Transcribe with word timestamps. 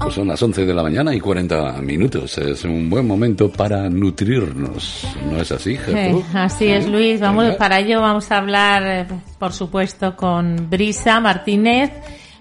Pues 0.00 0.14
son 0.14 0.28
las 0.28 0.42
11 0.42 0.66
de 0.66 0.74
la 0.74 0.82
mañana 0.82 1.14
y 1.14 1.20
40 1.20 1.80
minutos. 1.82 2.38
Es 2.38 2.64
un 2.64 2.88
buen 2.88 3.06
momento 3.06 3.50
para 3.50 3.88
nutrirnos. 3.88 5.06
¿No 5.30 5.38
es 5.38 5.50
así, 5.52 5.76
Jesús? 5.76 6.24
así 6.34 6.66
es, 6.68 6.88
Luis. 6.88 7.20
Vamos, 7.20 7.56
para 7.56 7.80
ello 7.80 8.00
vamos 8.00 8.30
a 8.30 8.38
hablar, 8.38 9.06
por 9.38 9.52
supuesto, 9.52 10.16
con 10.16 10.70
Brisa 10.70 11.20
Martínez, 11.20 11.92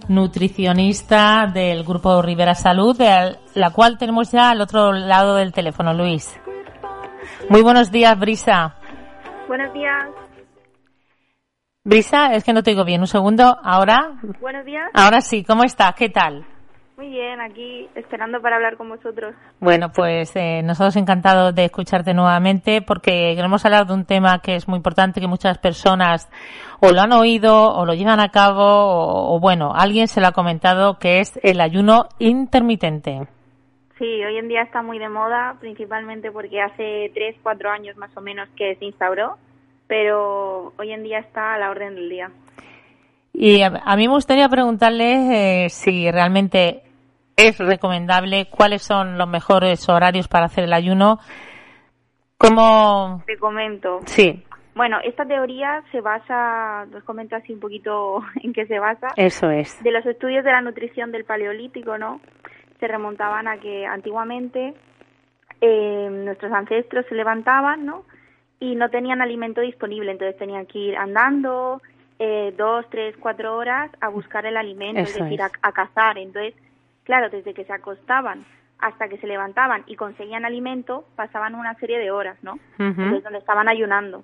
nutricionista 0.08 1.50
del 1.52 1.84
Grupo 1.84 2.22
Rivera 2.22 2.56
Salud, 2.56 2.98
de 2.98 3.36
la 3.56 3.72
cual 3.72 3.98
tenemos 3.98 4.32
ya 4.32 4.52
al 4.52 4.62
otro 4.62 4.92
lado 4.92 5.36
del 5.36 5.52
teléfono, 5.52 5.94
Luis. 5.94 6.40
Muy 7.50 7.62
buenos 7.62 7.92
días, 7.92 8.18
Brisa. 8.20 8.76
Buenos 9.48 9.74
días. 9.74 10.25
Brisa, 11.86 12.34
es 12.34 12.44
que 12.44 12.52
no 12.52 12.64
te 12.64 12.72
digo 12.72 12.84
bien. 12.84 13.02
Un 13.02 13.08
segundo. 13.08 13.58
Ahora. 13.64 14.14
Buenos 14.42 14.66
días. 14.66 14.90
Ahora 14.96 15.22
sí. 15.22 15.44
¿Cómo 15.44 15.64
estás? 15.64 15.94
¿Qué 15.94 16.10
tal? 16.10 16.44
Muy 16.98 17.10
bien, 17.10 17.40
aquí 17.40 17.88
esperando 17.94 18.42
para 18.42 18.56
hablar 18.56 18.76
con 18.76 18.90
vosotros. 18.90 19.36
Bueno, 19.60 19.92
pues 19.94 20.36
eh, 20.36 20.64
nosotros 20.64 20.96
encantados 20.96 21.54
de 21.54 21.66
escucharte 21.66 22.16
nuevamente 22.16 22.82
porque 22.82 23.34
queremos 23.36 23.64
hablar 23.66 23.86
de 23.86 23.94
un 23.94 24.06
tema 24.06 24.40
que 24.40 24.56
es 24.56 24.68
muy 24.68 24.78
importante, 24.78 25.22
que 25.22 25.28
muchas 25.28 25.60
personas 25.60 26.28
o 26.80 26.92
lo 26.92 27.02
han 27.02 27.12
oído 27.12 27.72
o 27.76 27.86
lo 27.86 27.94
llevan 27.94 28.20
a 28.20 28.30
cabo 28.30 28.64
o, 28.64 29.40
bueno, 29.40 29.74
alguien 29.76 30.08
se 30.08 30.22
lo 30.22 30.28
ha 30.28 30.32
comentado, 30.32 30.98
que 30.98 31.20
es 31.20 31.40
el 31.44 31.62
ayuno 31.62 32.08
intermitente. 32.18 33.28
Sí, 34.00 34.24
hoy 34.24 34.38
en 34.38 34.48
día 34.48 34.64
está 34.64 34.82
muy 34.82 34.98
de 34.98 35.10
moda, 35.10 35.58
principalmente 35.60 36.32
porque 36.32 36.62
hace 36.62 37.12
tres, 37.14 37.36
cuatro 37.44 37.70
años 37.70 37.96
más 37.98 38.16
o 38.18 38.22
menos 38.22 38.50
que 38.56 38.76
se 38.78 38.86
instauró 38.86 39.38
pero 39.88 40.74
hoy 40.78 40.92
en 40.92 41.04
día 41.04 41.20
está 41.20 41.54
a 41.54 41.60
la 41.60 41.70
orden 41.70 41.96
del 41.96 42.10
día. 42.10 42.32
Y 43.34 43.62
a, 43.62 43.70
mí 43.70 44.08
me 44.08 44.14
gustaría 44.14 44.48
preguntarle 44.48 45.66
eh, 45.66 45.70
si 45.70 46.10
realmente 46.10 46.84
es 47.36 47.58
recomendable, 47.60 48.48
cuáles 48.50 48.82
son 48.82 49.18
los 49.18 49.28
mejores 49.28 49.90
horarios 49.90 50.28
para 50.28 50.46
hacer 50.46 50.64
el 50.64 50.74
ayuno. 50.74 51.20
¿Cómo? 52.38 53.24
Te 53.26 53.38
comento. 53.38 54.00
Sí. 54.06 54.44
Bueno, 54.74 55.00
esta 55.04 55.26
teoría 55.26 55.84
se 55.92 56.02
basa, 56.02 56.86
os 56.96 57.04
comento 57.04 57.36
así 57.36 57.54
un 57.54 57.60
poquito 57.60 58.22
en 58.44 58.54
qué 58.54 58.66
se 58.68 58.80
basa. 58.80 59.08
Eso 59.16 59.50
es. 59.50 59.82
De 59.84 59.92
los 59.92 60.06
estudios 60.06 60.44
de 60.44 60.52
la 60.52 60.62
nutrición 60.62 61.12
del 61.12 61.26
paleolítico, 61.26 61.98
¿no? 61.98 62.22
Se 62.80 62.88
remontaban 62.88 63.48
a 63.48 63.58
que 63.58 63.86
antiguamente 63.86 64.74
eh, 65.62 66.10
nuestros 66.10 66.52
ancestros 66.52 67.06
se 67.08 67.16
levantaban, 67.16 67.86
¿no? 67.86 68.04
Y 68.60 68.76
no 68.76 68.90
tenían 68.90 69.22
alimento 69.22 69.62
disponible, 69.62 70.12
entonces 70.12 70.38
tenían 70.38 70.66
que 70.66 70.80
ir 70.80 70.98
andando 70.98 71.82
eh, 72.20 72.54
dos, 72.58 72.86
tres, 72.90 73.16
cuatro 73.20 73.58
horas 73.58 73.92
a 74.00 74.10
buscar 74.10 74.46
el 74.46 74.58
alimento, 74.58 75.02
es 75.02 75.14
decir, 75.14 75.42
A, 75.42 75.72
cazar. 75.72 76.18
Entonces, 76.18 76.54
claro, 77.04 77.30
desde 77.30 77.54
que 77.54 77.66
se 77.66 77.74
acostaban 77.74 78.46
hasta 78.80 79.08
que 79.08 79.18
se 79.18 79.28
levantaban 79.28 79.84
y 79.88 79.96
conseguían 79.96 80.46
alimento, 80.46 81.06
pasaban 81.16 81.56
una 81.56 81.76
serie 81.76 81.98
de 81.98 82.12
horas, 82.12 82.38
¿no? 82.42 82.60
Entonces, 82.78 83.24
donde 83.24 83.40
estaban 83.40 83.68
ayunando. 83.68 84.24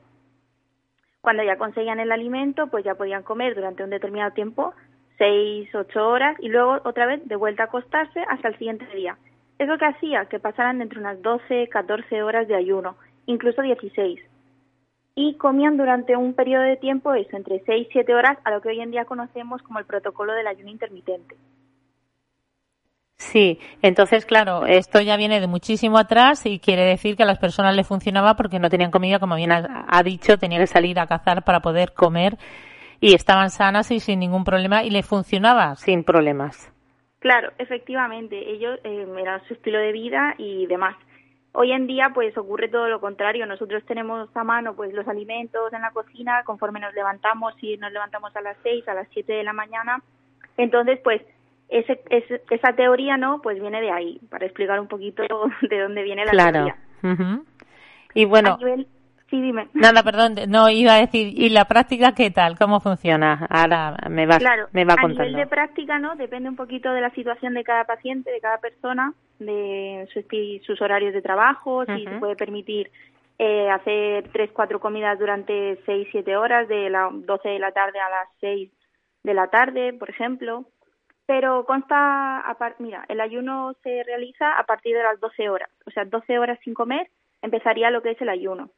Cuando 1.21 1.43
ya 1.43 1.57
conseguían 1.57 1.99
el 1.99 2.11
alimento, 2.11 2.67
pues 2.67 2.83
ya 2.83 2.95
podían 2.95 3.23
comer 3.23 3.55
durante 3.55 3.83
un 3.83 3.89
determinado 3.91 4.31
tiempo, 4.31 4.73
seis, 5.17 5.73
ocho 5.75 6.07
horas, 6.07 6.35
y 6.39 6.49
luego 6.49 6.79
otra 6.83 7.05
vez 7.05 7.27
de 7.27 7.35
vuelta 7.35 7.63
a 7.63 7.65
acostarse 7.67 8.21
hasta 8.27 8.47
el 8.47 8.57
siguiente 8.57 8.87
día. 8.95 9.17
Es 9.59 9.67
lo 9.67 9.77
que 9.77 9.85
hacía 9.85 10.25
que 10.25 10.39
pasaran 10.39 10.81
entre 10.81 10.99
unas 10.99 11.21
12, 11.21 11.67
14 11.69 12.23
horas 12.23 12.47
de 12.47 12.55
ayuno 12.55 12.95
incluso 13.25 13.61
16. 13.61 14.19
Y 15.15 15.35
comían 15.35 15.77
durante 15.77 16.15
un 16.15 16.33
periodo 16.33 16.63
de 16.63 16.77
tiempo 16.77 17.13
eso, 17.13 17.35
entre 17.35 17.61
6 17.65 17.87
y 17.89 17.91
7 17.91 18.13
horas, 18.15 18.37
a 18.43 18.51
lo 18.51 18.61
que 18.61 18.69
hoy 18.69 18.81
en 18.81 18.91
día 18.91 19.05
conocemos 19.05 19.61
como 19.61 19.79
el 19.79 19.85
protocolo 19.85 20.33
del 20.33 20.47
ayuno 20.47 20.69
intermitente. 20.69 21.35
Sí, 23.21 23.59
entonces 23.83 24.25
claro, 24.25 24.65
esto 24.65 24.99
ya 24.99 25.15
viene 25.15 25.39
de 25.39 25.45
muchísimo 25.45 25.99
atrás 25.99 26.43
y 26.47 26.57
quiere 26.57 26.83
decir 26.83 27.15
que 27.15 27.21
a 27.21 27.27
las 27.27 27.37
personas 27.37 27.75
les 27.75 27.87
funcionaba 27.87 28.35
porque 28.35 28.57
no 28.57 28.67
tenían 28.67 28.89
comida, 28.89 29.19
como 29.19 29.35
bien 29.35 29.51
ha, 29.51 30.03
dicho, 30.03 30.39
tenían 30.39 30.61
que 30.61 30.67
salir 30.67 30.99
a 30.99 31.05
cazar 31.05 31.43
para 31.43 31.59
poder 31.59 31.93
comer 31.93 32.37
y 32.99 33.13
estaban 33.13 33.51
sanas 33.51 33.91
y 33.91 33.99
sin 33.99 34.19
ningún 34.19 34.43
problema 34.43 34.83
y 34.83 34.89
les 34.89 35.05
funcionaba 35.05 35.75
sin 35.75 36.03
problemas. 36.03 36.73
Claro, 37.19 37.51
efectivamente, 37.59 38.51
ellos 38.51 38.79
eh, 38.83 39.05
era 39.19 39.39
su 39.47 39.53
estilo 39.53 39.77
de 39.77 39.91
vida 39.91 40.33
y 40.39 40.65
demás. 40.65 40.95
Hoy 41.53 41.73
en 41.73 41.85
día 41.85 42.11
pues 42.13 42.37
ocurre 42.37 42.69
todo 42.69 42.87
lo 42.87 43.01
contrario, 43.01 43.45
nosotros 43.45 43.83
tenemos 43.85 44.29
a 44.35 44.43
mano 44.43 44.73
pues 44.73 44.93
los 44.93 45.07
alimentos 45.07 45.73
en 45.73 45.81
la 45.81 45.91
cocina 45.91 46.43
conforme 46.45 46.79
nos 46.79 46.93
levantamos, 46.93 47.53
si 47.59 47.75
nos 47.77 47.91
levantamos 47.91 48.35
a 48.35 48.41
las 48.41 48.55
6, 48.63 48.87
a 48.87 48.93
las 48.93 49.07
7 49.11 49.33
de 49.33 49.43
la 49.43 49.51
mañana, 49.51 50.01
entonces 50.57 50.99
pues 51.03 51.21
ese, 51.67 52.01
esa 52.49 52.73
teoría 52.73 53.17
no 53.17 53.41
pues 53.41 53.59
viene 53.59 53.81
de 53.81 53.91
ahí, 53.91 54.21
para 54.29 54.45
explicar 54.45 54.79
un 54.79 54.87
poquito 54.87 55.23
de 55.69 55.79
dónde 55.79 56.03
viene 56.03 56.25
la 56.25 56.51
teoría. 56.51 56.77
Y 58.13 58.25
bueno, 58.25 58.57
Sí, 59.31 59.39
dime. 59.39 59.69
Nada, 59.73 60.03
perdón, 60.03 60.35
no 60.49 60.69
iba 60.69 60.95
a 60.95 60.99
decir, 60.99 61.31
¿y 61.33 61.47
la 61.47 61.63
práctica 61.63 62.13
qué 62.13 62.31
tal? 62.31 62.57
¿Cómo 62.57 62.81
funciona? 62.81 63.47
Ahora 63.49 63.95
me 64.09 64.25
va, 64.25 64.37
me 64.73 64.83
va 64.83 64.97
contando. 64.97 65.23
A 65.23 65.25
nivel 65.25 65.35
de 65.41 65.47
práctica, 65.47 65.99
¿no? 65.99 66.17
Depende 66.17 66.49
un 66.49 66.57
poquito 66.57 66.91
de 66.91 66.99
la 66.99 67.11
situación 67.11 67.53
de 67.53 67.63
cada 67.63 67.85
paciente, 67.85 68.29
de 68.29 68.41
cada 68.41 68.57
persona, 68.57 69.13
de 69.39 70.05
sus 70.65 70.81
horarios 70.81 71.13
de 71.13 71.21
trabajo, 71.21 71.85
si 71.85 72.03
se 72.03 72.19
puede 72.19 72.35
permitir 72.35 72.91
eh, 73.39 73.69
hacer 73.69 74.29
tres, 74.33 74.51
cuatro 74.51 74.81
comidas 74.81 75.17
durante 75.17 75.79
seis, 75.85 76.09
siete 76.11 76.35
horas, 76.35 76.67
de 76.67 76.89
las 76.89 77.09
12 77.25 77.47
de 77.47 77.59
la 77.59 77.71
tarde 77.71 78.01
a 78.01 78.09
las 78.09 78.27
seis 78.41 78.69
de 79.23 79.33
la 79.33 79.47
tarde, 79.47 79.93
por 79.93 80.09
ejemplo. 80.09 80.65
Pero 81.25 81.63
consta, 81.63 82.43
mira, 82.79 83.05
el 83.07 83.21
ayuno 83.21 83.75
se 83.81 84.03
realiza 84.03 84.51
a 84.59 84.65
partir 84.65 84.93
de 84.93 85.03
las 85.03 85.21
12 85.21 85.49
horas, 85.49 85.69
o 85.85 85.91
sea, 85.91 86.03
12 86.03 86.37
horas 86.37 86.59
sin 86.65 86.73
comer 86.73 87.07
empezaría 87.41 87.89
lo 87.91 88.01
que 88.01 88.11
es 88.11 88.21
el 88.21 88.27
ayuno. 88.27 88.71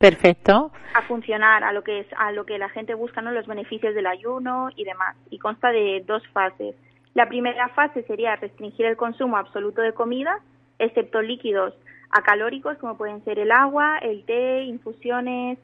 Perfecto. 0.00 0.72
A 0.94 1.02
funcionar 1.02 1.62
a 1.62 1.72
lo 1.74 1.84
que 1.84 2.00
es 2.00 2.06
a 2.16 2.32
lo 2.32 2.46
que 2.46 2.56
la 2.56 2.70
gente 2.70 2.94
busca, 2.94 3.20
¿no? 3.20 3.32
Los 3.32 3.46
beneficios 3.46 3.94
del 3.94 4.06
ayuno 4.06 4.70
y 4.74 4.84
demás. 4.84 5.14
Y 5.28 5.38
consta 5.38 5.68
de 5.72 6.02
dos 6.06 6.26
fases. 6.28 6.74
La 7.12 7.28
primera 7.28 7.68
fase 7.68 8.02
sería 8.04 8.34
restringir 8.36 8.86
el 8.86 8.96
consumo 8.96 9.36
absoluto 9.36 9.82
de 9.82 9.92
comida, 9.92 10.40
excepto 10.78 11.20
líquidos 11.20 11.74
acalóricos 12.08 12.78
como 12.78 12.96
pueden 12.96 13.22
ser 13.24 13.38
el 13.38 13.52
agua, 13.52 13.98
el 13.98 14.24
té, 14.24 14.62
infusiones, 14.62 15.58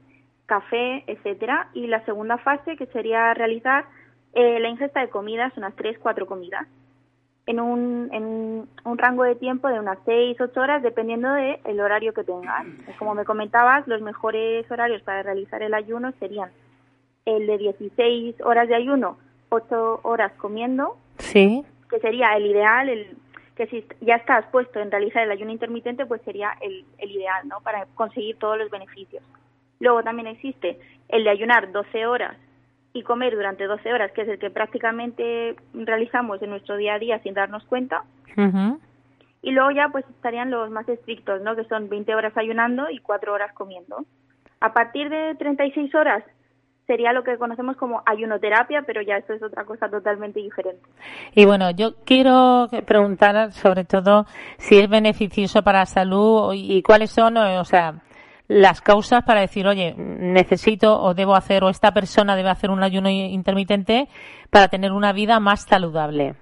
café, 0.45 1.03
etcétera. 1.07 1.71
Y 1.73 1.87
la 1.87 2.05
segunda 2.05 2.37
fase 2.37 2.77
que 2.77 2.85
sería 2.89 3.33
realizar 3.33 3.87
eh, 4.35 4.61
la 4.61 4.69
ingesta 4.69 5.01
de 5.01 5.09
comidas, 5.09 5.57
unas 5.57 5.75
tres, 5.77 5.99
cuatro 5.99 6.27
comidas 6.27 6.67
en 7.47 7.61
un, 7.61 8.09
en 8.13 8.69
un 8.85 8.99
rango 8.99 9.23
de 9.23 9.37
tiempo 9.37 9.69
de 9.69 9.79
unas 9.79 9.99
6, 10.05 10.41
8 10.41 10.61
horas, 10.61 10.83
dependiendo 10.83 11.33
del 11.33 11.59
el 11.65 11.81
horario 11.81 12.13
que 12.13 12.25
tengas. 12.25 12.67
Como 12.99 13.15
me 13.15 13.25
comentabas, 13.25 13.87
los 13.87 14.03
mejores 14.03 14.69
horarios 14.71 15.03
para 15.03 15.23
realizar 15.23 15.63
el 15.63 15.73
ayuno 15.73 16.13
serían 16.19 16.51
el 17.25 17.47
de 17.47 17.59
16 17.59 18.41
horas 18.45 18.69
de 18.69 18.75
ayuno, 18.75 19.17
8 19.51 20.01
horas 20.03 20.33
comiendo, 20.39 20.97
sí. 21.19 21.65
que 21.89 22.01
sería 22.01 22.37
el 22.37 22.47
ideal, 22.47 22.89
el 22.89 23.17
que 23.57 23.67
si 23.69 23.87
ya 24.01 24.17
estás 24.17 24.45
puesto 24.47 24.81
en 24.81 24.91
realizar 24.91 25.23
el 25.23 25.31
ayuno 25.31 25.51
intermitente, 25.51 26.05
pues 26.05 26.21
sería 26.23 26.53
el, 26.61 26.85
el 26.99 27.11
ideal, 27.11 27.49
¿no? 27.49 27.61
Para 27.61 27.87
conseguir 27.95 28.37
todos 28.39 28.59
los 28.59 28.71
beneficios. 28.71 29.23
Luego 29.81 30.03
también 30.03 30.27
existe 30.27 30.79
el 31.09 31.25
de 31.25 31.31
ayunar 31.31 31.73
12 31.73 32.07
horas 32.07 32.37
y 32.97 33.03
comer 33.03 33.35
durante 33.35 33.67
12 33.67 33.93
horas, 33.93 34.11
que 34.13 34.23
es 34.23 34.29
el 34.29 34.39
que 34.39 34.51
prácticamente 34.51 35.55
realizamos 35.75 36.41
en 36.41 36.51
nuestro 36.51 36.77
día 36.77 36.95
a 36.95 36.99
día 36.99 37.19
sin 37.21 37.35
darnos 37.35 37.65
cuenta. 37.65 38.05
Y 39.43 39.51
luego 39.53 39.71
ya 39.71 39.89
pues 39.91 40.05
estarían 40.09 40.51
los 40.51 40.71
más 40.71 40.89
estrictos, 40.89 41.43
¿no? 41.43 41.55
Que 41.55 41.65
son 41.65 41.89
20 41.89 42.15
horas 42.15 42.37
ayunando 42.37 42.91
y 42.91 42.99
4 42.99 43.33
horas 43.33 43.53
comiendo. 43.53 44.05
A 44.61 44.73
partir 44.73 45.11
de 45.11 45.35
36 45.35 45.95
horas 45.95 46.25
sería 46.87 47.13
lo 47.13 47.23
que 47.23 47.37
conocemos 47.37 47.77
como 47.77 48.03
ayunoterapia, 48.07 48.83
pero 48.87 49.03
ya 49.03 49.17
esto 49.17 49.35
es 49.35 49.43
otra 49.43 49.65
cosa 49.65 49.89
totalmente 49.89 50.41
diferente. 50.41 50.83
Y 51.35 51.45
bueno, 51.45 51.71
yo 51.71 51.97
quiero 52.05 52.69
preguntar 52.87 53.53
sobre 53.53 53.85
todo 53.85 54.25
si 54.57 54.79
es 54.79 54.89
beneficioso 54.89 55.63
para 55.63 55.81
la 55.81 55.87
salud 55.87 56.53
y 56.55 56.83
cuáles 56.83 57.11
son, 57.11 57.37
o 57.37 57.65
sea, 57.65 57.95
las 58.49 58.81
causas 58.81 59.25
para 59.25 59.41
decir, 59.41 59.67
oye, 59.67 59.95
necesito 59.97 61.01
o 61.01 61.15
debo 61.15 61.35
hacer 61.35 61.65
o 61.65 61.69
esta 61.69 61.93
persona 61.93 62.37
debe 62.37 62.51
hacer 62.51 62.71
un 62.71 62.83
ayuno 62.83 63.09
intermitente 63.11 64.09
para 64.51 64.69
tener 64.69 64.93
una 64.93 65.13
vida 65.13 65.41
más 65.41 65.65
saludable. 65.65 66.35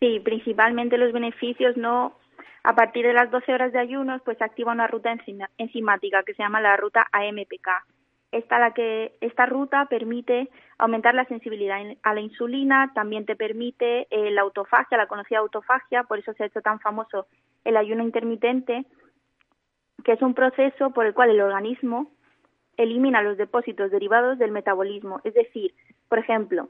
Sí, 0.00 0.20
principalmente 0.20 0.98
los 0.98 1.12
beneficios 1.12 1.76
no 1.76 2.14
a 2.64 2.74
partir 2.74 3.06
de 3.06 3.12
las 3.12 3.30
12 3.30 3.52
horas 3.52 3.72
de 3.72 3.78
ayunos 3.78 4.20
pues 4.24 4.38
se 4.38 4.44
activa 4.44 4.72
una 4.72 4.86
ruta 4.86 5.14
enzimática 5.56 6.22
que 6.24 6.34
se 6.34 6.42
llama 6.42 6.60
la 6.60 6.76
ruta 6.76 7.06
AMPK. 7.12 7.68
Esta, 8.32 8.58
la 8.58 8.72
que, 8.72 9.12
esta 9.20 9.46
ruta 9.46 9.86
permite 9.86 10.48
aumentar 10.78 11.14
la 11.14 11.24
sensibilidad 11.26 11.78
a 12.02 12.12
la 12.12 12.20
insulina, 12.20 12.90
también 12.92 13.24
te 13.24 13.36
permite 13.36 14.08
eh, 14.10 14.30
la 14.32 14.42
autofagia, 14.42 14.98
la 14.98 15.06
conocida 15.06 15.38
autofagia, 15.38 16.02
por 16.02 16.18
eso 16.18 16.32
se 16.32 16.42
ha 16.42 16.46
hecho 16.46 16.60
tan 16.60 16.80
famoso 16.80 17.26
el 17.64 17.76
ayuno 17.76 18.02
intermitente, 18.02 18.84
que 20.04 20.12
es 20.12 20.22
un 20.22 20.34
proceso 20.34 20.90
por 20.90 21.06
el 21.06 21.14
cual 21.14 21.30
el 21.30 21.40
organismo 21.40 22.10
elimina 22.76 23.22
los 23.22 23.36
depósitos 23.36 23.90
derivados 23.90 24.38
del 24.38 24.52
metabolismo. 24.52 25.20
Es 25.24 25.34
decir, 25.34 25.74
por 26.08 26.18
ejemplo, 26.18 26.68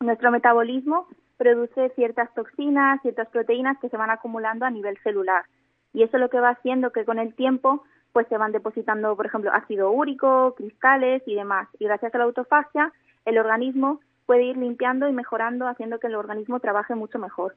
nuestro 0.00 0.30
metabolismo 0.30 1.06
produce 1.36 1.90
ciertas 1.90 2.32
toxinas, 2.34 3.00
ciertas 3.02 3.28
proteínas 3.28 3.78
que 3.78 3.88
se 3.88 3.96
van 3.96 4.10
acumulando 4.10 4.64
a 4.64 4.70
nivel 4.70 4.96
celular. 5.02 5.44
Y 5.92 6.02
eso 6.02 6.16
es 6.16 6.20
lo 6.20 6.30
que 6.30 6.40
va 6.40 6.50
haciendo 6.50 6.92
que 6.92 7.04
con 7.04 7.18
el 7.18 7.34
tiempo 7.34 7.84
pues 8.12 8.28
se 8.28 8.36
van 8.36 8.52
depositando, 8.52 9.16
por 9.16 9.26
ejemplo, 9.26 9.50
ácido 9.52 9.90
úrico, 9.90 10.54
cristales 10.54 11.22
y 11.26 11.34
demás. 11.34 11.68
Y 11.78 11.86
gracias 11.86 12.14
a 12.14 12.18
la 12.18 12.24
autofagia, 12.24 12.92
el 13.24 13.38
organismo 13.38 14.00
puede 14.26 14.44
ir 14.44 14.56
limpiando 14.56 15.08
y 15.08 15.12
mejorando, 15.12 15.66
haciendo 15.66 15.98
que 15.98 16.08
el 16.08 16.14
organismo 16.14 16.60
trabaje 16.60 16.94
mucho 16.94 17.18
mejor. 17.18 17.56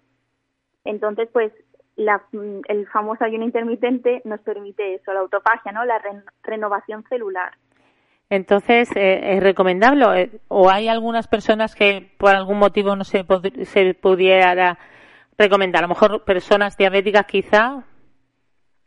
Entonces, 0.85 1.27
pues 1.31 1.51
la, 1.95 2.21
el 2.67 2.87
famoso 2.87 3.23
ayuno 3.23 3.45
intermitente 3.45 4.21
nos 4.25 4.41
permite 4.41 4.95
eso, 4.95 5.13
la 5.13 5.21
autofagia, 5.21 5.71
¿no? 5.71 5.85
La 5.85 6.01
renovación 6.43 7.03
celular. 7.09 7.53
Entonces, 8.29 8.89
eh, 8.95 9.35
¿es 9.35 9.43
recomendable 9.43 10.21
eh, 10.21 10.39
o 10.47 10.69
hay 10.69 10.87
algunas 10.87 11.27
personas 11.27 11.75
que 11.75 12.11
por 12.17 12.31
algún 12.31 12.57
motivo 12.57 12.95
no 12.95 13.03
se, 13.03 13.23
se 13.65 13.93
pudiera 13.93 14.77
recomendar? 15.37 15.83
A 15.83 15.87
lo 15.87 15.93
mejor 15.93 16.23
personas 16.23 16.75
diabéticas 16.75 17.25
quizá. 17.27 17.83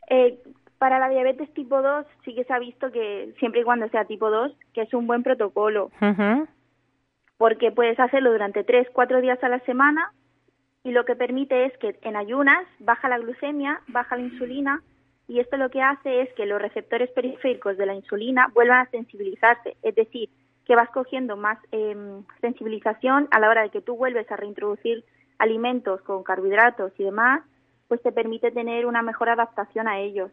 Eh, 0.09 0.39
para 0.77 0.99
la 0.99 1.09
diabetes 1.09 1.53
tipo 1.53 1.81
2 1.81 2.05
sí 2.25 2.35
que 2.35 2.43
se 2.43 2.53
ha 2.53 2.59
visto 2.59 2.91
que 2.91 3.33
siempre 3.39 3.61
y 3.61 3.63
cuando 3.63 3.87
sea 3.89 4.05
tipo 4.05 4.29
2, 4.29 4.51
que 4.73 4.81
es 4.81 4.93
un 4.93 5.07
buen 5.07 5.23
protocolo. 5.23 5.89
Porque 7.37 7.71
puedes 7.71 7.97
hacerlo 7.99 8.31
durante 8.31 8.65
3, 8.65 8.89
4 8.91 9.21
días 9.21 9.41
a 9.41 9.49
la 9.49 9.59
semana 9.59 10.11
y 10.83 10.91
lo 10.91 11.05
que 11.05 11.15
permite 11.15 11.65
es 11.65 11.77
que 11.77 11.97
en 12.01 12.15
ayunas 12.15 12.65
baja 12.79 13.09
la 13.09 13.19
glucemia, 13.19 13.81
baja 13.87 14.15
la 14.15 14.23
insulina 14.23 14.81
y 15.27 15.39
esto 15.39 15.57
lo 15.57 15.69
que 15.69 15.81
hace 15.81 16.21
es 16.21 16.33
que 16.33 16.45
los 16.45 16.61
receptores 16.61 17.09
periféricos 17.11 17.77
de 17.77 17.85
la 17.85 17.93
insulina 17.93 18.49
vuelvan 18.53 18.79
a 18.79 18.89
sensibilizarse, 18.89 19.77
es 19.83 19.95
decir, 19.95 20.29
que 20.65 20.75
vas 20.75 20.89
cogiendo 20.89 21.37
más 21.37 21.57
em, 21.71 22.23
sensibilización 22.41 23.27
a 23.31 23.39
la 23.39 23.49
hora 23.49 23.61
de 23.63 23.69
que 23.69 23.81
tú 23.81 23.95
vuelves 23.95 24.31
a 24.31 24.35
reintroducir 24.35 25.03
alimentos 25.37 26.01
con 26.01 26.23
carbohidratos 26.23 26.91
y 26.97 27.03
demás, 27.03 27.41
pues 27.87 28.01
te 28.01 28.11
permite 28.11 28.51
tener 28.51 28.85
una 28.85 29.01
mejor 29.01 29.29
adaptación 29.29 29.87
a 29.87 29.99
ellos. 29.99 30.31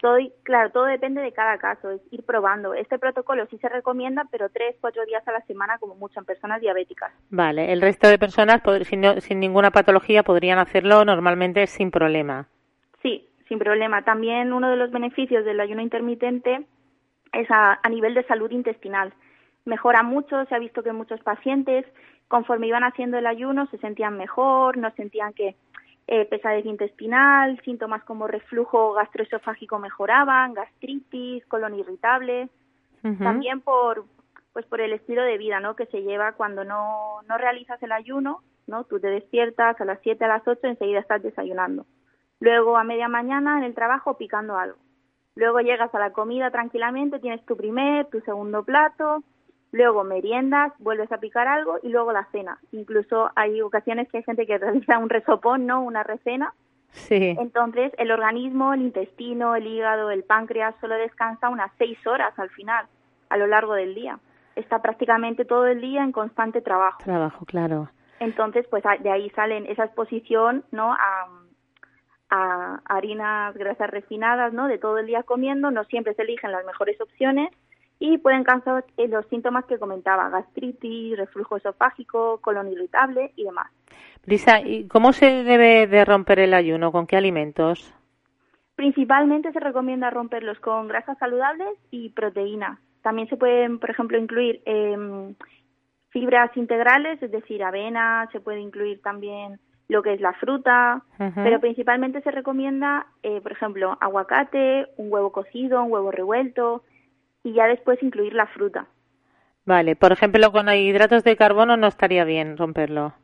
Todo, 0.00 0.18
claro, 0.44 0.70
todo 0.70 0.84
depende 0.84 1.20
de 1.20 1.32
cada 1.32 1.58
caso, 1.58 1.90
es 1.90 2.00
ir 2.12 2.22
probando. 2.24 2.74
Este 2.74 2.98
protocolo 2.98 3.46
sí 3.46 3.58
se 3.58 3.68
recomienda, 3.68 4.26
pero 4.30 4.48
tres, 4.48 4.76
cuatro 4.80 5.04
días 5.06 5.26
a 5.26 5.32
la 5.32 5.40
semana 5.42 5.78
como 5.78 5.96
mucho 5.96 6.20
en 6.20 6.26
personas 6.26 6.60
diabéticas. 6.60 7.12
Vale, 7.30 7.72
el 7.72 7.80
resto 7.80 8.08
de 8.08 8.18
personas 8.18 8.62
sin, 8.84 9.20
sin 9.20 9.40
ninguna 9.40 9.70
patología 9.70 10.22
podrían 10.22 10.58
hacerlo 10.58 11.04
normalmente 11.04 11.66
sin 11.66 11.90
problema. 11.90 12.46
Sí, 13.02 13.28
sin 13.48 13.58
problema. 13.58 14.02
También 14.02 14.52
uno 14.52 14.70
de 14.70 14.76
los 14.76 14.90
beneficios 14.90 15.44
del 15.44 15.60
ayuno 15.60 15.82
intermitente 15.82 16.64
es 17.32 17.48
a, 17.50 17.80
nivel 17.88 18.14
de 18.14 18.24
salud 18.24 18.50
intestinal. 18.50 19.12
Mejora 19.64 20.02
mucho, 20.02 20.44
se 20.46 20.54
ha 20.54 20.58
visto 20.58 20.82
que 20.82 20.92
muchos 20.92 21.20
pacientes, 21.20 21.84
conforme 22.28 22.68
iban 22.68 22.84
haciendo 22.84 23.18
el 23.18 23.26
ayuno, 23.26 23.66
se 23.70 23.78
sentían 23.78 24.16
mejor, 24.16 24.76
no 24.76 24.90
sentían 24.92 25.32
que 25.32 25.56
eh, 26.10 26.24
pesadez 26.24 26.64
intestinal, 26.64 27.60
síntomas 27.64 28.02
como 28.02 28.26
reflujo 28.26 28.94
gastroesofágico 28.94 29.78
mejoraban, 29.78 30.54
gastritis, 30.54 31.44
colon 31.46 31.74
irritable. 31.74 32.48
También 33.02 33.60
por 33.60 34.04
pues 34.52 34.66
por 34.66 34.80
el 34.80 34.92
estilo 34.92 35.22
de 35.22 35.38
vida 35.38 35.60
¿no? 35.60 35.76
que 35.76 35.86
se 35.86 36.02
lleva 36.02 36.32
cuando 36.32 36.64
no, 36.64 37.22
no 37.28 37.38
realizas 37.38 37.80
el 37.82 37.92
ayuno, 37.92 38.42
¿no? 38.66 38.84
Tú 38.84 38.98
te 38.98 39.06
despiertas 39.06 39.80
a 39.80 39.84
las 39.84 40.00
7, 40.02 40.24
a 40.24 40.28
las 40.28 40.48
8, 40.48 40.60
enseguida 40.64 40.98
estás 40.98 41.22
desayunando. 41.22 41.86
Luego 42.40 42.76
a 42.76 42.82
media 42.82 43.06
mañana 43.08 43.58
en 43.58 43.64
el 43.64 43.74
trabajo 43.74 44.18
picando 44.18 44.56
algo. 44.56 44.78
Luego 45.36 45.60
llegas 45.60 45.94
a 45.94 46.00
la 46.00 46.12
comida 46.12 46.50
tranquilamente, 46.50 47.20
tienes 47.20 47.44
tu 47.46 47.56
primer, 47.56 48.06
tu 48.06 48.20
segundo 48.22 48.64
plato, 48.64 49.22
luego 49.72 50.04
meriendas, 50.04 50.72
vuelves 50.78 51.10
a 51.12 51.18
picar 51.18 51.46
algo 51.46 51.78
y 51.82 51.88
luego 51.88 52.12
la 52.12 52.26
cena. 52.32 52.58
Incluso 52.72 53.30
hay 53.34 53.60
ocasiones 53.60 54.08
que 54.08 54.18
hay 54.18 54.22
gente 54.24 54.46
que 54.46 54.58
realiza 54.58 54.98
un 54.98 55.08
resopón, 55.08 55.66
¿no? 55.66 55.82
Una 55.82 56.02
recena. 56.02 56.54
Sí. 56.90 57.36
Entonces 57.38 57.92
el 57.98 58.10
organismo, 58.10 58.72
el 58.72 58.82
intestino, 58.82 59.54
el 59.54 59.66
hígado, 59.66 60.10
el 60.10 60.24
páncreas 60.24 60.74
solo 60.80 60.94
descansa 60.94 61.50
unas 61.50 61.70
seis 61.76 61.98
horas 62.06 62.36
al 62.38 62.50
final, 62.50 62.86
a 63.28 63.36
lo 63.36 63.46
largo 63.46 63.74
del 63.74 63.94
día. 63.94 64.18
Está 64.56 64.80
prácticamente 64.80 65.44
todo 65.44 65.66
el 65.66 65.80
día 65.80 66.02
en 66.02 66.12
constante 66.12 66.62
trabajo. 66.62 66.98
Trabajo, 67.04 67.44
claro. 67.44 67.90
Entonces, 68.20 68.66
pues 68.68 68.82
de 69.00 69.10
ahí 69.10 69.30
salen 69.30 69.66
esa 69.66 69.84
exposición, 69.84 70.64
¿no? 70.72 70.94
A, 70.94 71.28
a 72.30 72.80
harinas 72.86 73.54
grasas 73.54 73.90
refinadas, 73.90 74.52
¿no? 74.52 74.66
De 74.66 74.78
todo 74.78 74.98
el 74.98 75.06
día 75.06 75.22
comiendo, 75.22 75.70
no 75.70 75.84
siempre 75.84 76.14
se 76.14 76.22
eligen 76.22 76.50
las 76.50 76.64
mejores 76.64 77.00
opciones 77.00 77.50
y 77.98 78.18
pueden 78.18 78.44
causar 78.44 78.84
eh, 78.96 79.08
los 79.08 79.26
síntomas 79.26 79.64
que 79.64 79.78
comentaba, 79.78 80.28
gastritis, 80.30 81.16
reflujo 81.16 81.56
esofágico, 81.56 82.38
colon 82.40 82.70
irritable 82.70 83.32
y 83.36 83.44
demás. 83.44 83.70
Lisa, 84.24 84.60
¿y 84.60 84.86
cómo 84.86 85.12
se 85.12 85.42
debe 85.42 85.86
de 85.86 86.04
romper 86.04 86.38
el 86.38 86.54
ayuno? 86.54 86.92
¿Con 86.92 87.06
qué 87.06 87.16
alimentos? 87.16 87.92
Principalmente 88.76 89.52
se 89.52 89.60
recomienda 89.60 90.10
romperlos 90.10 90.60
con 90.60 90.86
grasas 90.86 91.18
saludables 91.18 91.70
y 91.90 92.10
proteínas. 92.10 92.78
También 93.02 93.28
se 93.28 93.36
pueden, 93.36 93.78
por 93.78 93.90
ejemplo, 93.90 94.18
incluir 94.18 94.62
eh, 94.66 95.34
fibras 96.10 96.56
integrales, 96.56 97.20
es 97.22 97.30
decir, 97.30 97.64
avena, 97.64 98.28
se 98.32 98.40
puede 98.40 98.60
incluir 98.60 99.00
también 99.02 99.58
lo 99.88 100.02
que 100.02 100.12
es 100.12 100.20
la 100.20 100.34
fruta, 100.34 101.02
pero 101.34 101.60
principalmente 101.60 102.20
se 102.20 102.30
recomienda, 102.30 103.06
eh, 103.22 103.40
por 103.40 103.52
ejemplo, 103.52 103.96
aguacate, 104.00 104.86
un 104.98 105.10
huevo 105.10 105.32
cocido, 105.32 105.82
un 105.82 105.90
huevo 105.90 106.10
revuelto 106.10 106.82
y 107.48 107.54
ya 107.54 107.66
después 107.66 108.02
incluir 108.02 108.34
la 108.34 108.46
fruta. 108.46 108.86
Vale, 109.64 109.96
por 109.96 110.12
ejemplo, 110.12 110.52
con 110.52 110.68
hidratos 110.68 111.24
de 111.24 111.36
carbono 111.36 111.76
no 111.76 111.86
estaría 111.86 112.24
bien 112.24 112.56
romperlo. 112.56 113.14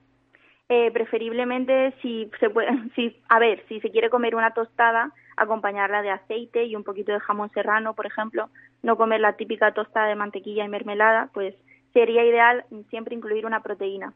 Eh, 0.69 0.91
preferiblemente 0.93 1.94
si 2.00 2.31
se 2.41 2.49
puede, 2.49 2.69
si, 2.94 3.21
a 3.29 3.38
ver, 3.38 3.62
si 3.69 3.81
se 3.81 3.91
quiere 3.91 4.09
comer 4.11 4.35
una 4.35 4.53
tostada, 4.53 5.12
acompañarla 5.37 6.03
de 6.03 6.11
aceite 6.11 6.65
y 6.65 6.75
un 6.75 6.85
poquito 6.85 7.12
de 7.12 7.21
jamón 7.21 7.50
serrano, 7.50 7.94
por 7.94 8.06
ejemplo, 8.06 8.49
no 8.82 8.97
comer 8.97 9.21
la 9.21 9.35
típica 9.35 9.73
tostada 9.73 10.09
de 10.09 10.15
mantequilla 10.15 10.65
y 10.65 10.69
mermelada, 10.69 11.29
pues 11.35 11.55
sería 11.93 12.25
ideal 12.25 12.65
siempre 12.88 13.15
incluir 13.15 13.44
una 13.44 13.61
proteína. 13.61 14.15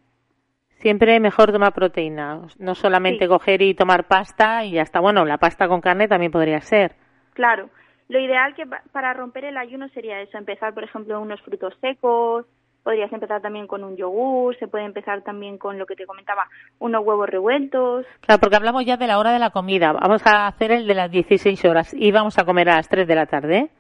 Siempre 0.81 1.19
mejor 1.21 1.53
tomar 1.53 1.75
proteína, 1.75 2.43
no 2.59 2.75
solamente 2.75 3.27
coger 3.27 3.63
y 3.63 3.75
tomar 3.75 4.07
pasta 4.07 4.65
y 4.65 4.73
ya 4.73 4.83
está. 4.83 5.01
Bueno, 5.01 5.25
la 5.25 5.39
pasta 5.39 5.67
con 5.67 5.81
carne 5.81 6.09
también 6.09 6.31
podría 6.31 6.61
ser. 6.61 6.95
Claro, 7.35 7.69
lo 8.09 8.19
ideal 8.19 8.55
que 8.55 8.65
para 8.93 9.13
romper 9.15 9.45
el 9.45 9.57
ayuno 9.57 9.89
sería 9.91 10.21
eso, 10.21 10.39
empezar 10.39 10.75
por 10.75 10.85
ejemplo 10.85 11.21
unos 11.21 11.41
frutos 11.43 11.75
secos, 11.81 12.47
podrías 12.83 13.13
empezar 13.13 13.43
también 13.43 13.67
con 13.67 13.85
un 13.85 13.97
yogur, 13.97 14.57
se 14.59 14.69
puede 14.69 14.85
empezar 14.85 15.23
también 15.23 15.59
con 15.59 15.79
lo 15.79 15.87
que 15.87 15.95
te 15.95 16.07
comentaba, 16.07 16.49
unos 16.79 17.05
huevos 17.05 17.29
revueltos. 17.29 18.07
Claro, 18.21 18.41
porque 18.41 18.57
hablamos 18.57 18.85
ya 18.87 18.97
de 18.97 19.07
la 19.07 19.19
hora 19.19 19.33
de 19.33 19.39
la 19.39 19.51
comida, 19.51 19.93
vamos 19.93 20.27
a 20.27 20.47
hacer 20.47 20.73
el 20.73 20.87
de 20.87 20.95
las 20.95 21.11
16 21.11 21.65
horas 21.67 21.95
y 21.95 22.11
vamos 22.13 22.39
a 22.39 22.45
comer 22.45 22.71
a 22.71 22.77
las 22.77 22.89
3 22.89 23.07
de 23.07 23.15
la 23.15 23.27
tarde. 23.27 23.71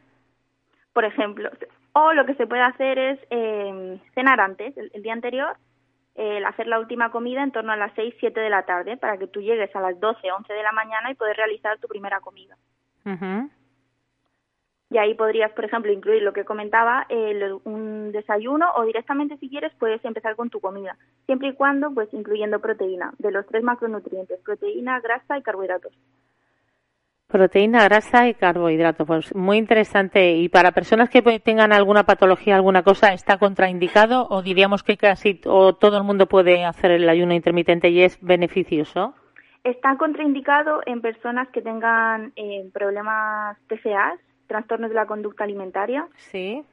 Por 0.93 1.05
ejemplo, 1.05 1.50
o 1.93 2.12
lo 2.12 2.26
que 2.26 2.35
se 2.35 2.47
puede 2.47 2.62
hacer 2.62 2.99
es 2.99 3.19
eh, 3.31 4.00
cenar 4.14 4.41
antes, 4.41 4.76
el 4.76 5.02
día 5.02 5.12
anterior, 5.12 5.57
el 6.14 6.45
hacer 6.45 6.67
la 6.67 6.81
última 6.81 7.11
comida 7.11 7.43
en 7.43 7.52
torno 7.52 7.73
a 7.73 7.76
las 7.76 7.95
6, 7.95 8.14
7 8.19 8.41
de 8.41 8.50
la 8.50 8.64
tarde 8.64 8.97
para 8.97 9.17
que 9.17 9.29
tú 9.29 9.41
llegues 9.41 9.75
a 9.75 9.81
las 9.81 9.99
12, 9.99 10.31
11 10.31 10.52
de 10.52 10.62
la 10.62 10.73
mañana 10.73 11.11
y 11.11 11.14
poder 11.14 11.37
realizar 11.37 11.79
tu 11.79 11.87
primera 11.87 12.21
comida. 12.21 12.57
Y 14.90 14.97
ahí 14.97 15.14
podrías, 15.14 15.52
por 15.52 15.66
ejemplo, 15.66 15.92
incluir 15.92 16.23
lo 16.23 16.33
que 16.33 16.47
comentaba, 16.47 17.07
un 17.64 18.11
desayuno 18.11 18.66
o 18.76 18.85
directamente 18.85 19.37
si 19.37 19.50
quieres 19.50 19.73
puedes 19.78 20.02
empezar 20.04 20.35
con 20.35 20.49
tu 20.49 20.61
comida, 20.61 20.97
siempre 21.26 21.49
y 21.49 21.54
cuando 21.54 21.92
pues 21.92 22.12
incluyendo 22.14 22.59
proteína, 22.61 23.12
de 23.18 23.30
los 23.30 23.47
tres 23.47 23.62
macronutrientes, 23.62 24.40
proteína, 24.40 25.00
grasa 25.00 25.37
y 25.37 25.42
carbohidratos. 25.42 25.92
Proteína, 27.28 27.85
grasa 27.85 28.26
y 28.26 28.33
carbohidratos. 28.33 29.07
Pues 29.07 29.35
muy 29.35 29.59
interesante. 29.59 30.33
Y 30.33 30.49
para 30.49 30.73
personas 30.73 31.11
que 31.11 31.21
tengan 31.40 31.75
alguna 31.75 32.04
patología, 32.04 32.57
alguna 32.57 32.83
cosa, 32.83 33.12
¿está 33.12 33.37
contraindicado 33.37 34.26
o 34.30 34.40
diríamos 34.40 34.83
que 34.83 34.97
casi 34.97 35.38
o 35.45 35.75
todo 35.75 35.99
el 35.99 36.04
mundo 36.04 36.25
puede 36.26 36.64
hacer 36.64 36.90
el 36.90 37.07
ayuno 37.07 37.35
intermitente 37.35 37.90
y 37.90 38.00
es 38.00 38.18
beneficioso? 38.23 39.12
Está 39.62 39.99
contraindicado 39.99 40.80
en 40.87 41.02
personas 41.02 41.49
que 41.49 41.61
tengan 41.61 42.33
eh, 42.37 42.71
problemas 42.73 43.59
TCA, 43.66 44.16
trastornos 44.49 44.90
de 44.90 44.97
la 44.97 45.07
conducta 45.07 45.45
alimentaria. 45.45 46.09
Sí. 46.17 46.64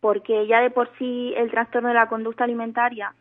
Porque 0.00 0.46
ya 0.46 0.60
de 0.60 0.70
por 0.70 0.90
sí 0.98 1.32
el 1.36 1.50
trastorno 1.50 1.88
de 1.88 1.94
la 1.94 2.08
conducta 2.08 2.44
alimentaria 2.44 3.14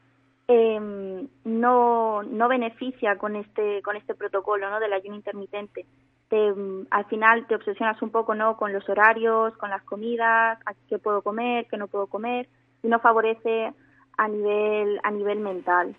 em, 0.50 1.28
no, 1.46 2.24
no 2.24 2.48
beneficia 2.50 3.18
con 3.18 3.38
este, 3.38 3.82
con 3.82 3.96
este 3.96 4.14
protocolo 4.14 4.70
¿no? 4.70 4.82
del 4.82 4.92
ayuno 4.92 5.16
intermitente 5.16 5.86
te, 6.30 6.54
al 6.90 7.06
final 7.06 7.48
te 7.48 7.56
obsesionas 7.56 8.02
un 8.02 8.10
poco 8.10 8.36
no 8.36 8.58
con 8.58 8.74
los 8.74 8.88
horarios, 8.90 9.56
con 9.58 9.70
las 9.70 9.84
comidas, 9.84 10.60
qué 10.90 11.00
puedo 11.00 11.22
comer, 11.22 11.68
qué 11.70 11.78
no 11.78 11.88
puedo 11.88 12.08
comer, 12.08 12.48
y 12.84 12.88
no 12.88 13.00
favorece 13.00 13.74
a 14.18 14.28
nivel 14.28 15.00
a 15.04 15.12
nivel 15.12 15.40
mental. 15.40 15.96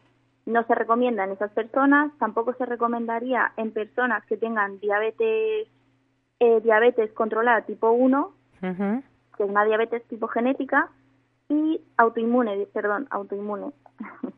No 0.46 0.64
se 0.64 0.74
recomienda 0.74 1.24
en 1.24 1.32
esas 1.32 1.50
personas, 1.52 2.10
tampoco 2.18 2.54
se 2.54 2.66
recomendaría 2.66 3.52
en 3.56 3.72
personas 3.72 4.24
que 4.26 4.36
tengan 4.36 4.78
diabetes 4.80 5.68
eh, 6.40 6.60
diabetes 6.60 7.12
controlada 7.12 7.62
tipo 7.62 7.90
1, 7.90 8.32
que 8.60 9.42
es 9.42 9.48
una 9.48 9.64
diabetes 9.64 10.06
tipo 10.08 10.28
genética, 10.28 10.90
y 11.48 11.80
autoinmune, 11.96 12.66
perdón, 12.72 13.06
autoinmune. 13.10 13.72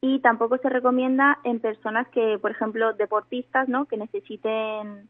y 0.00 0.20
tampoco 0.20 0.58
se 0.58 0.68
recomienda 0.68 1.38
en 1.44 1.60
personas 1.60 2.08
que, 2.08 2.38
por 2.38 2.50
ejemplo, 2.50 2.92
deportistas, 2.92 3.68
¿no? 3.68 3.86
Que 3.86 3.96
necesiten 3.96 5.08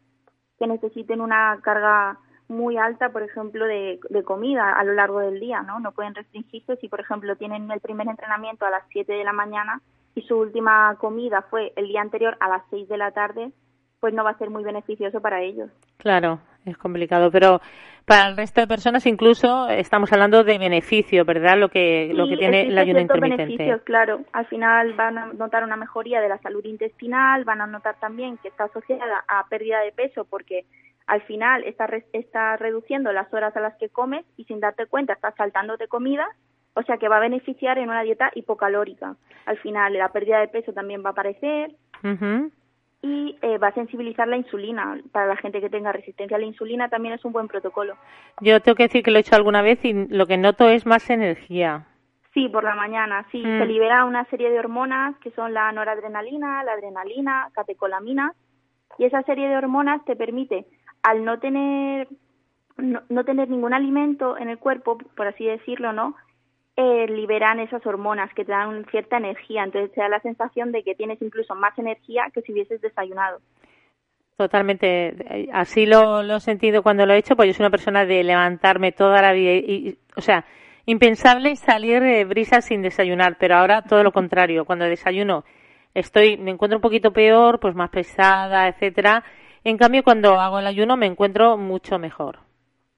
que 0.57 0.67
necesiten 0.67 1.21
una 1.21 1.57
carga 1.63 2.17
muy 2.49 2.75
alta, 2.77 3.09
por 3.13 3.23
ejemplo, 3.23 3.65
de, 3.65 3.99
de, 4.09 4.23
comida 4.23 4.73
a 4.73 4.83
lo 4.83 4.93
largo 4.93 5.19
del 5.19 5.39
día, 5.39 5.61
¿no? 5.61 5.79
No 5.79 5.93
pueden 5.93 6.15
restringirse 6.15 6.75
si, 6.77 6.89
por 6.89 6.99
ejemplo, 6.99 7.37
tienen 7.37 7.71
el 7.71 7.79
primer 7.79 8.07
entrenamiento 8.07 8.65
a 8.65 8.69
las 8.69 8.83
7 8.91 9.13
de 9.13 9.23
la 9.23 9.31
mañana 9.31 9.81
y 10.15 10.23
su 10.23 10.37
última 10.37 10.97
comida 10.99 11.43
fue 11.43 11.71
el 11.77 11.87
día 11.87 12.01
anterior 12.01 12.35
a 12.41 12.49
las 12.49 12.63
6 12.71 12.89
de 12.89 12.97
la 12.97 13.11
tarde, 13.11 13.51
pues 13.99 14.13
no 14.13 14.23
va 14.23 14.31
a 14.31 14.37
ser 14.37 14.49
muy 14.49 14.63
beneficioso 14.63 15.21
para 15.21 15.41
ellos. 15.41 15.69
Claro, 15.97 16.39
es 16.65 16.77
complicado, 16.77 17.31
pero 17.31 17.61
para 18.05 18.29
el 18.29 18.37
resto 18.37 18.61
de 18.61 18.67
personas 18.67 19.05
incluso 19.05 19.69
estamos 19.69 20.11
hablando 20.11 20.43
de 20.43 20.57
beneficio, 20.57 21.25
¿verdad? 21.25 21.57
Lo 21.57 21.69
que 21.69 22.11
lo 22.13 22.27
que 22.27 22.37
tiene 22.37 22.63
el 22.63 22.77
ayuno 22.77 23.01
intermitente. 23.01 23.45
beneficios, 23.45 23.81
claro. 23.83 24.21
Al 24.33 24.47
final 24.47 24.93
van 24.93 25.17
a 25.17 25.25
notar 25.33 25.63
una 25.63 25.75
mejoría 25.75 26.21
de 26.21 26.29
la 26.29 26.39
salud 26.39 26.63
intestinal, 26.65 27.43
van 27.43 27.61
a 27.61 27.67
notar 27.67 27.99
también 27.99 28.37
que 28.37 28.47
está 28.47 28.65
asociada 28.65 29.23
a 29.27 29.45
pérdida 29.47 29.81
de 29.81 29.91
peso 29.91 30.25
porque 30.25 30.65
al 31.07 31.21
final 31.23 31.63
está, 31.63 31.89
está 32.13 32.55
reduciendo 32.57 33.11
las 33.11 33.33
horas 33.33 33.55
a 33.55 33.61
las 33.61 33.75
que 33.77 33.89
comes 33.89 34.25
y 34.37 34.45
sin 34.45 34.59
darte 34.59 34.85
cuenta 34.85 35.13
estás 35.13 35.35
saltándote 35.35 35.87
comida, 35.87 36.27
o 36.75 36.83
sea 36.83 36.97
que 36.97 37.09
va 37.09 37.17
a 37.17 37.21
beneficiar 37.21 37.77
en 37.79 37.89
una 37.89 38.03
dieta 38.03 38.31
hipocalórica. 38.35 39.15
Al 39.45 39.57
final 39.57 39.93
la 39.93 40.11
pérdida 40.11 40.39
de 40.39 40.47
peso 40.47 40.71
también 40.71 41.03
va 41.03 41.09
a 41.09 41.11
aparecer 41.11 41.71
y 43.01 43.37
eh, 43.41 43.57
va 43.57 43.69
a 43.69 43.73
sensibilizar 43.73 44.27
la 44.27 44.37
insulina. 44.37 44.99
Para 45.11 45.27
la 45.27 45.37
gente 45.37 45.61
que 45.61 45.69
tenga 45.69 45.91
resistencia 45.91 46.37
a 46.37 46.39
la 46.39 46.45
insulina 46.45 46.89
también 46.89 47.13
es 47.13 47.23
un 47.23 47.31
buen 47.31 47.47
protocolo. 47.47 47.95
Yo 48.41 48.59
tengo 48.61 48.75
que 48.75 48.83
decir 48.83 49.03
que 49.03 49.11
lo 49.11 49.17
he 49.17 49.21
hecho 49.21 49.35
alguna 49.35 49.61
vez 49.61 49.83
y 49.85 49.93
lo 49.93 50.25
que 50.25 50.37
noto 50.37 50.67
es 50.69 50.85
más 50.85 51.09
energía. 51.09 51.85
Sí, 52.33 52.47
por 52.49 52.63
la 52.63 52.75
mañana, 52.75 53.25
sí. 53.31 53.41
Se 53.41 53.65
mm. 53.65 53.67
libera 53.67 54.05
una 54.05 54.25
serie 54.25 54.49
de 54.51 54.59
hormonas 54.59 55.15
que 55.19 55.31
son 55.31 55.53
la 55.53 55.71
noradrenalina, 55.71 56.63
la 56.63 56.73
adrenalina, 56.73 57.49
catecolamina. 57.53 58.33
Y 58.97 59.05
esa 59.05 59.23
serie 59.23 59.47
de 59.47 59.57
hormonas 59.57 60.03
te 60.05 60.15
permite 60.15 60.65
al 61.03 61.23
no 61.23 61.39
tener 61.39 62.07
no, 62.77 63.25
tener 63.25 63.49
ningún 63.49 63.73
alimento 63.73 64.37
en 64.37 64.49
el 64.49 64.57
cuerpo, 64.57 64.97
por 65.15 65.27
así 65.27 65.45
decirlo, 65.45 65.93
¿no? 65.93 66.15
Eh, 66.81 67.07
liberan 67.09 67.59
esas 67.59 67.85
hormonas 67.85 68.33
que 68.33 68.45
te 68.45 68.53
dan 68.53 68.85
cierta 68.85 69.17
energía, 69.17 69.65
entonces 69.65 69.91
te 69.91 69.99
da 69.99 70.07
la 70.07 70.21
sensación 70.21 70.71
de 70.71 70.81
que 70.81 70.95
tienes 70.95 71.21
incluso 71.21 71.53
más 71.53 71.77
energía 71.77 72.31
que 72.33 72.41
si 72.41 72.53
hubieses 72.53 72.79
desayunado. 72.79 73.39
Totalmente, 74.37 75.49
así 75.51 75.85
lo, 75.85 76.23
lo 76.23 76.37
he 76.37 76.39
sentido 76.39 76.81
cuando 76.81 77.05
lo 77.05 77.11
he 77.11 77.17
hecho, 77.17 77.35
pues 77.35 77.47
yo 77.47 77.53
soy 77.53 77.65
una 77.65 77.69
persona 77.69 78.05
de 78.05 78.23
levantarme 78.23 78.93
toda 78.93 79.21
la 79.21 79.33
vida, 79.33 79.55
y, 79.55 79.97
o 80.15 80.21
sea, 80.21 80.45
impensable 80.85 81.57
salir 81.57 82.01
de 82.01 82.23
brisa 82.23 82.61
sin 82.61 82.81
desayunar, 82.81 83.35
pero 83.37 83.57
ahora 83.57 83.81
todo 83.81 84.01
lo 84.01 84.13
contrario, 84.13 84.63
cuando 84.63 84.85
desayuno 84.85 85.43
estoy, 85.93 86.37
me 86.37 86.51
encuentro 86.51 86.77
un 86.77 86.81
poquito 86.81 87.11
peor, 87.11 87.59
pues 87.59 87.75
más 87.75 87.89
pesada, 87.89 88.69
etcétera, 88.69 89.25
en 89.65 89.77
cambio, 89.77 90.01
cuando 90.03 90.39
hago 90.39 90.59
el 90.59 90.67
ayuno 90.67 90.95
me 90.95 91.07
encuentro 91.07 91.57
mucho 91.57 91.99
mejor. 91.99 92.39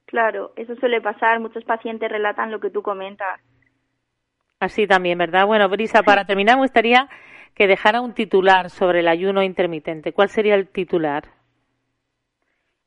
Claro, 0.06 0.52
eso 0.56 0.76
suele 0.76 1.02
pasar. 1.02 1.40
Muchos 1.40 1.64
pacientes 1.64 2.12
relatan 2.12 2.52
lo 2.52 2.60
que 2.60 2.70
tú 2.70 2.84
comentas. 2.84 3.42
Así 4.62 4.86
también, 4.86 5.18
¿verdad? 5.18 5.48
Bueno, 5.48 5.68
Brisa, 5.70 6.04
para 6.04 6.26
terminar 6.26 6.56
me 6.56 6.62
gustaría 6.62 7.10
que 7.56 7.66
dejara 7.66 8.00
un 8.00 8.14
titular 8.14 8.70
sobre 8.70 9.00
el 9.00 9.08
ayuno 9.08 9.42
intermitente. 9.42 10.14
¿Cuál 10.14 10.30
sería 10.30 10.54
el 10.54 10.68
titular? 10.68 11.24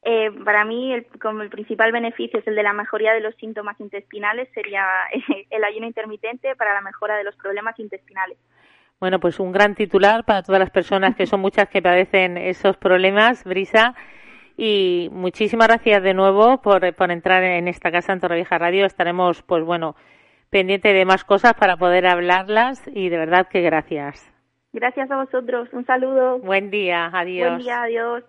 Eh, 0.04 0.30
para 0.44 0.64
mí, 0.64 0.92
el, 0.92 1.04
como 1.20 1.42
el 1.42 1.50
principal 1.50 1.90
beneficio 1.90 2.38
es 2.38 2.46
el 2.46 2.54
de 2.54 2.62
la 2.62 2.72
mejoría 2.72 3.12
de 3.12 3.20
los 3.20 3.34
síntomas 3.34 3.80
intestinales, 3.80 4.48
sería 4.54 4.86
el 5.50 5.64
ayuno 5.64 5.88
intermitente 5.88 6.54
para 6.54 6.74
la 6.74 6.80
mejora 6.80 7.16
de 7.16 7.24
los 7.24 7.34
problemas 7.34 7.76
intestinales. 7.80 8.38
Bueno, 9.00 9.18
pues 9.18 9.40
un 9.40 9.50
gran 9.50 9.74
titular 9.74 10.24
para 10.24 10.44
todas 10.44 10.60
las 10.60 10.70
personas 10.70 11.16
que 11.16 11.26
son 11.26 11.40
muchas 11.40 11.68
que 11.68 11.82
padecen 11.82 12.36
esos 12.36 12.76
problemas, 12.76 13.42
Brisa. 13.42 13.96
Y 14.56 15.08
muchísimas 15.10 15.66
gracias 15.66 16.04
de 16.04 16.14
nuevo 16.14 16.62
por, 16.62 16.94
por 16.94 17.10
entrar 17.10 17.42
en 17.42 17.66
esta 17.66 17.90
casa 17.90 18.12
en 18.12 18.20
Torrevieja 18.20 18.58
Radio. 18.58 18.86
Estaremos, 18.86 19.42
pues 19.42 19.64
bueno, 19.64 19.96
pendiente 20.54 20.92
de 20.92 21.04
más 21.04 21.24
cosas 21.24 21.54
para 21.54 21.76
poder 21.76 22.06
hablarlas 22.06 22.80
y 22.86 23.08
de 23.08 23.18
verdad 23.18 23.48
que 23.48 23.60
gracias. 23.60 24.32
Gracias 24.72 25.10
a 25.10 25.16
vosotros. 25.16 25.68
Un 25.72 25.84
saludo. 25.84 26.38
Buen 26.38 26.70
día. 26.70 27.10
Adiós. 27.12 27.48
Buen 27.50 27.62
día. 27.64 27.82
Adiós. 27.82 28.22